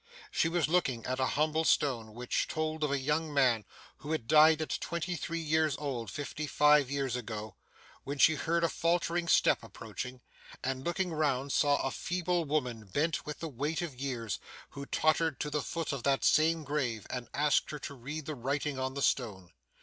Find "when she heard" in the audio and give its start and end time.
8.03-8.63